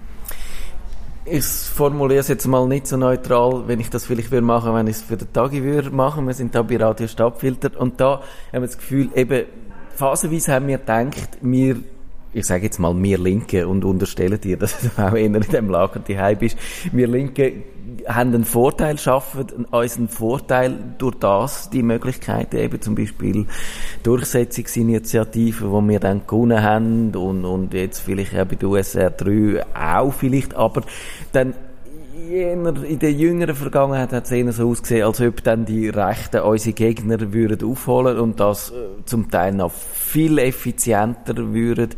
[1.31, 4.87] ich formuliere es jetzt mal nicht so neutral, wenn ich das vielleicht würde machen, wenn
[4.87, 6.27] ich es für den Tagi würde machen.
[6.27, 9.45] Wir sind da bei Radio Stadtfilter und da haben wir das Gefühl, eben,
[9.95, 11.77] phasenweise haben wir gedacht, wir
[12.33, 15.69] ich sage jetzt mal, wir Linke und unterstellen dir, dass du auch eher in dem
[15.69, 16.57] Lager daheim bist.
[16.91, 17.53] Wir Linke
[18.07, 23.45] haben einen Vorteil, schaffen uns einen Vorteil durch das, die Möglichkeiten eben zum Beispiel
[24.03, 29.65] Durchsetzungsinitiativen, wo wir dann gewonnen haben und, und jetzt vielleicht auch bei der USR 3
[29.75, 30.83] auch vielleicht, aber
[31.31, 31.53] dann
[32.31, 36.73] in der jüngeren Vergangenheit hat es eher so ausgesehen, als ob dann die Rechten unsere
[36.73, 38.73] Gegner würden aufholen und das äh,
[39.05, 39.71] zum Teil noch
[40.09, 41.89] viel effizienter würden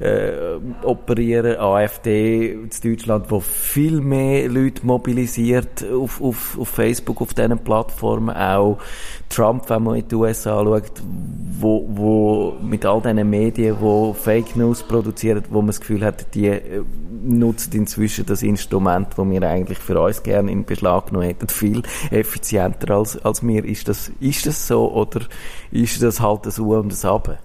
[0.00, 1.58] äh, operieren.
[1.58, 8.34] AfD in Deutschland, wo viel mehr Leute mobilisiert auf, auf, auf Facebook, auf diesen Plattformen,
[8.34, 8.78] auch
[9.28, 11.02] Trump, wenn man in die USA anschaut,
[11.60, 16.34] wo, wo mit all diesen Medien, wo Fake News produzieren, wo man das Gefühl hat,
[16.34, 16.82] die äh,
[17.22, 21.82] nutzen inzwischen das Instrument, das wir eigentlich für uns gerne in Beschlag genommen hätten, viel
[22.10, 23.64] effizienter als, als wir.
[23.64, 25.22] Ist das, ist das so oder
[25.70, 27.38] ist das halt das U und das Ab?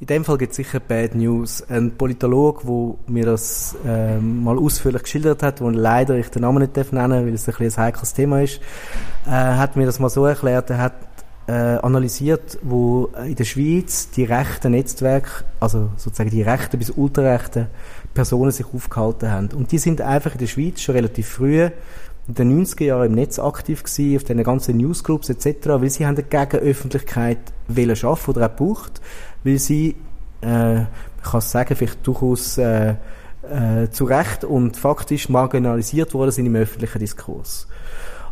[0.00, 1.62] In dem Fall gibt es sicher Bad News.
[1.68, 6.62] Ein Politologe, der mir das äh, mal ausführlich geschildert hat, wo leider ich den Namen
[6.62, 8.62] nicht nennen darf, weil es ein, ein heikles Thema ist,
[9.26, 10.94] äh, hat mir das mal so erklärt, er hat
[11.48, 17.66] äh, analysiert, wo in der Schweiz die rechten Netzwerke, also sozusagen die rechten bis ultrarechten
[18.14, 19.50] Personen sich aufgehalten haben.
[19.52, 21.68] Und die sind einfach in der Schweiz schon relativ früh
[22.26, 26.06] in den 90er Jahren im Netz aktiv gewesen, auf den ganzen Newsgroups etc., weil sie
[26.06, 27.38] haben dagegen Öffentlichkeit
[27.94, 29.00] schaffen oder auch gebraucht
[29.44, 29.96] weil sie,
[30.42, 30.88] äh, man
[31.22, 32.94] kann sagen, vielleicht durchaus äh,
[33.42, 37.66] äh, zu Recht und faktisch marginalisiert worden sind im öffentlichen Diskurs.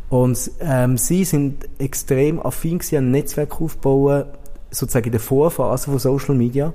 [0.09, 4.25] Und ähm, sie sind extrem affin gewesen, ein Netzwerk aufbauen,
[4.71, 6.73] sozusagen in der Vorphase von Social Media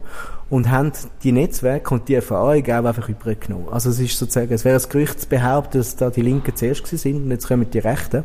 [0.50, 0.92] und haben
[1.24, 3.70] die Netzwerke und die Erfahrung auch einfach übergenommen.
[3.72, 6.84] Also es ist sozusagen, es wäre das Gerücht zu behaupten, dass da die Linken zuerst
[6.84, 8.24] gewesen sind und jetzt kommen die Rechten.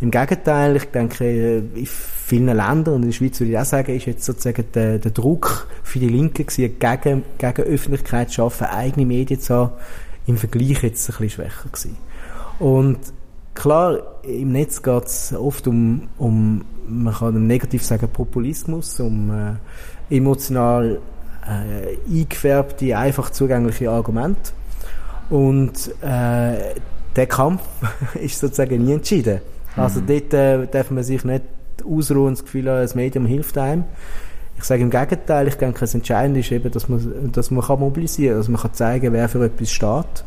[0.00, 3.94] Im Gegenteil, ich denke, in vielen Ländern und in der Schweiz würde ich auch sagen,
[3.94, 8.66] ist jetzt sozusagen der, der Druck für die Linken gewesen, gegen, gegen Öffentlichkeit zu schaffen,
[8.66, 9.72] eigene Medien zu haben,
[10.26, 11.96] im Vergleich jetzt ein bisschen schwächer gewesen.
[12.58, 12.98] Und
[13.54, 20.16] klar, im Netz geht es oft um, um, man kann negativ sagen, Populismus, um äh,
[20.16, 21.00] emotional
[21.46, 24.52] äh, eingefärbte, einfach zugängliche Argumente.
[25.30, 26.74] Und äh,
[27.16, 27.62] der Kampf
[28.14, 29.40] ist sozusagen nie entschieden.
[29.76, 30.06] Also mhm.
[30.06, 31.44] dort äh, darf man sich nicht
[31.84, 33.84] ausruhen und das Gefühl haben, das Medium hilft einem.
[34.56, 37.80] Ich sage im Gegenteil, ich denke, das Entscheidende ist eben, dass man, dass man kann
[37.80, 40.24] mobilisieren kann, dass man kann zeigen wer für etwas steht.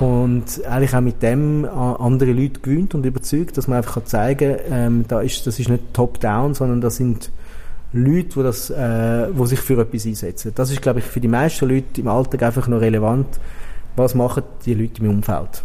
[0.00, 4.56] Und eigentlich auch mit dem andere Leute gewöhnt und überzeugt, dass man einfach kann zeigen
[4.56, 7.30] kann, ähm, da ist, das ist nicht top-down, sondern das sind
[7.92, 10.50] Leute, die, das, äh, die sich für etwas einsetzen.
[10.56, 13.38] Das ist, glaube ich, für die meisten Leute im Alltag einfach noch relevant.
[13.94, 15.62] Was machen die Leute im Umfeld?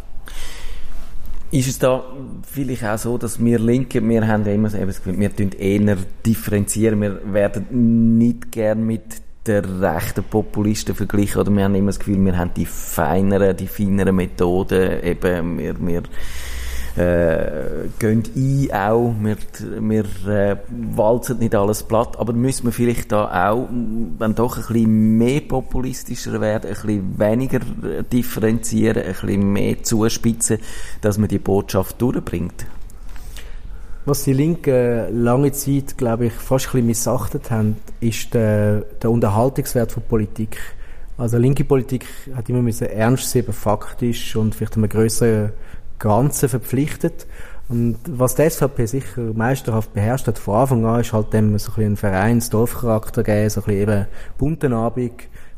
[1.51, 2.03] Ist es da
[2.43, 5.97] vielleicht auch so, dass wir Linke, wir haben ja immer das Gefühl, wir tun eher
[6.23, 9.01] differenzieren, wir werden nicht gern mit
[9.47, 13.65] der rechten Populisten verglichen oder wir haben immer das Gefühl, wir haben die feineren, die
[13.65, 16.03] feineren Methoden, eben wir, wir
[16.97, 19.37] äh, gehen ein auch, wir,
[19.79, 24.63] wir äh, walzen nicht alles platt, aber müssen wir vielleicht da auch, wenn doch ein
[24.63, 27.59] bisschen mehr populistischer werden, ein bisschen weniger
[28.11, 30.59] differenzieren, ein bisschen mehr zuspitzen,
[31.01, 32.65] dass man die Botschaft durchbringt?
[34.05, 39.11] Was die Linken lange Zeit, glaube ich, fast ein bisschen missachtet haben, ist der, der
[39.11, 40.57] Unterhaltungswert von Politik.
[41.17, 45.51] Also linke Politik hat immer müssen ernst sein, faktisch und vielleicht einem größeren
[45.99, 47.27] Ganzen verpflichtet.
[47.69, 51.71] Und was die SVP sicher meisterhaft beherrscht hat von Anfang an, ist halt dem so
[51.71, 54.05] ein bisschen ein Vereins-Dorfcharakter geben, so ein bisschen eben
[54.37, 55.11] bunten Abend.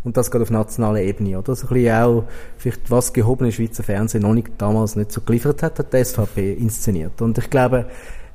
[0.03, 1.55] Und das geht auf nationaler Ebene, oder?
[1.55, 2.23] So ein bisschen auch,
[2.57, 6.53] vielleicht was gehobene Schweizer Fernsehen noch nicht, damals nicht so geliefert hat, hat die SVP
[6.53, 7.21] inszeniert.
[7.21, 7.85] Und ich glaube,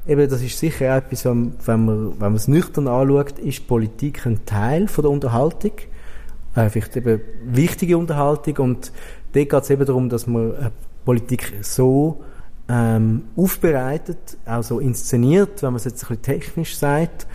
[0.07, 4.25] eben, das ist sicher auch etwas, wenn man, wenn man es nüchtern anschaut, ist Politik
[4.27, 5.73] ein Teil von der Unterhaltung.
[6.55, 8.57] Äh, vielleicht eben wichtige Unterhaltung.
[8.59, 8.93] Und
[9.33, 10.71] dort geht es eben darum, dass man
[11.07, 12.23] Politik so
[12.69, 17.27] ähm, aufbereitet, auch so inszeniert, wenn man es jetzt ein bisschen technisch sagt,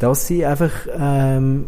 [0.00, 1.66] dass sie einfach ähm,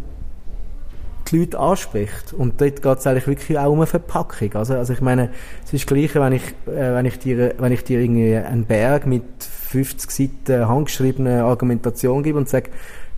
[1.29, 2.33] die Leute anspricht.
[2.33, 4.53] Und dort geht es eigentlich wirklich auch um eine Verpackung.
[4.55, 5.29] Also, also ich meine,
[5.63, 8.65] es ist das Gleiche, wenn ich, äh, wenn ich dir, wenn ich dir irgendwie einen
[8.65, 12.71] Berg mit 50 Seiten handgeschriebener Argumentation gebe und sage,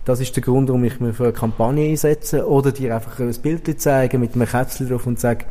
[0.04, 3.34] das ist der Grund, warum ich mich für eine Kampagne einsetze, oder dir einfach ein
[3.40, 5.46] Bild zeigen mit einem Kätzchen drauf und sage,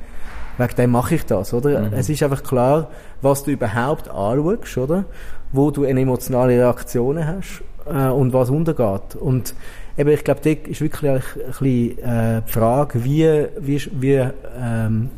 [0.57, 1.81] wegen dem mache ich das, oder?
[1.81, 1.93] Mhm.
[1.93, 2.89] Es ist einfach klar,
[3.21, 5.05] was du überhaupt anschaust, oder?
[5.51, 9.15] Wo du eine emotionale Reaktion hast äh, und was untergeht.
[9.19, 9.55] Und
[9.97, 15.09] eben, ich glaube, das ist wirklich ein bisschen äh, die Frage, wie, wie, wie ähm,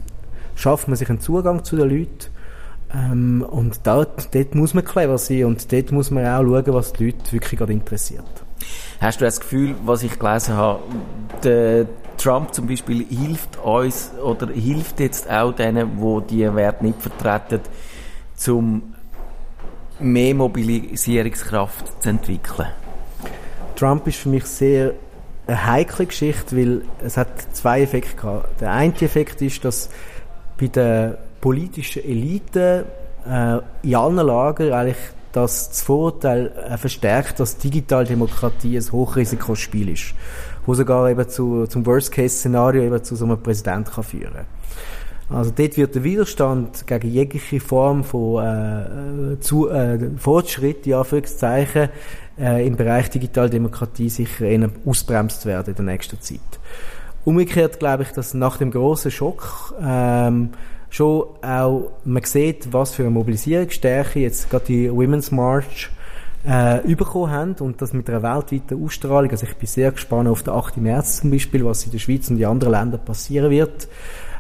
[0.56, 2.30] schafft man sich einen Zugang zu den Leuten?
[2.94, 6.94] Ähm, und dort, dort muss man clever sein und dort muss man auch schauen, was
[6.94, 8.24] die Leute wirklich gerade interessiert.
[9.00, 10.80] Hast du das Gefühl, was ich gelesen habe,
[11.44, 16.86] der Trump zum Beispiel hilft uns oder hilft jetzt auch denen, wo die, die Werte
[16.86, 17.62] nicht vertreten,
[18.36, 18.96] zum
[20.00, 22.68] mehr Mobilisierungskraft zu entwickeln?
[23.76, 24.94] Trump ist für mich sehr
[25.48, 28.62] eine heikle Geschichte, weil es hat zwei Effekte gehabt.
[28.62, 29.90] Der eine Effekt ist, dass
[30.60, 32.86] bei der politischen Elite
[33.30, 34.98] äh, in allen Lagern eigentlich
[35.36, 40.14] dass das Vorurteil äh, verstärkt, dass Digitaldemokratie ein Hochrisikospiel ist,
[40.66, 44.46] wo sogar eben zu, zum Worst-Case-Szenario eben zu so einem Präsident kann führen
[45.30, 51.90] also dort wird der Widerstand gegen jegliche Form von äh, zu, äh, Fortschritt, ja, Anführungszeichen,
[52.38, 56.40] äh, im Bereich Digitaldemokratie sicher eher ausbremst werden in der nächsten Zeit.
[57.24, 60.50] Umgekehrt glaube ich, dass nach dem großen Schock ähm,
[60.92, 65.90] schon auch man sieht, was für eine Mobilisierungsstärke jetzt gerade die Women's March
[66.46, 69.32] äh, bekommen haben und das mit einer weltweiten Ausstrahlung.
[69.32, 70.78] Also ich bin sehr gespannt auf den 8.
[70.78, 73.88] März zum Beispiel, was in der Schweiz und in anderen Ländern passieren wird.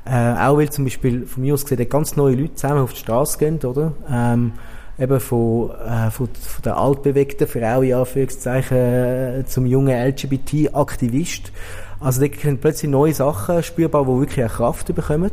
[0.06, 3.00] Äh, auch weil zum Beispiel von mir aus gesehen ganz neue Leute zusammen auf die
[3.00, 3.94] Straße gehen, oder?
[4.10, 4.54] Ähm,
[5.00, 11.52] eben von, äh, von, von der altbewegten Frau, in Anführungszeichen, äh, zum jungen LGBT-Aktivist.
[12.00, 15.32] Also da können plötzlich neue Sachen spürbar, die wirklich eine Kraft bekommen.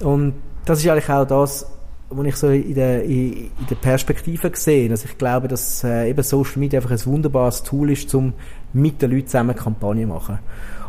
[0.00, 1.70] Und das ist eigentlich auch das,
[2.10, 4.90] was ich so in der, in, der Perspektive sehe.
[4.90, 8.34] Also ich glaube, dass äh, eben Social Media einfach ein wunderbares Tool ist, um
[8.72, 10.38] mit den Leuten zusammen Kampagnen zu machen.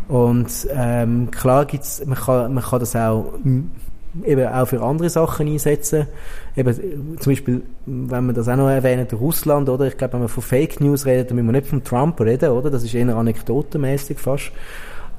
[0.08, 3.34] Und ähm, klar gibt's, man kann, man kann das auch
[4.24, 6.08] eben auch für andere Sachen einsetzen.
[6.56, 9.88] Eben, zum Beispiel, wenn man das auch noch erwähnt, Russland, oder?
[9.88, 12.52] Ich glaube, wenn man von Fake News redet, dann müssen wir nicht von Trump reden,
[12.52, 12.70] oder?
[12.70, 14.52] Das ist eher anekdotenmäßig fast.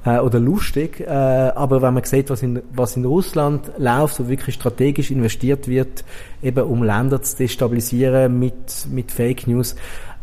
[0.07, 1.01] Äh, oder lustig.
[1.01, 5.69] Äh, aber wenn man sieht, was in, was in Russland läuft, wo wirklich strategisch investiert
[5.69, 6.05] wird,
[6.43, 9.75] eben um Länder zu destabilisieren mit, mit Fake News,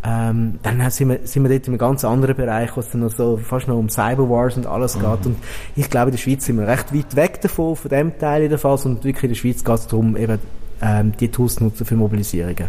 [0.05, 3.01] ähm, dann sind wir, sind wir dort in einem ganz anderen Bereich, wo es dann
[3.01, 5.01] noch so fast noch um Cyberwars und alles mhm.
[5.01, 5.25] geht.
[5.25, 5.37] Und
[5.75, 8.49] ich glaube, in der Schweiz sind wir recht weit weg davon, von dem Teil in
[8.49, 8.77] der Fall.
[8.85, 10.39] Und wirklich in der Schweiz geht es darum, eben
[10.81, 12.67] ähm, die Tools zu nutzen für Mobilisierungen.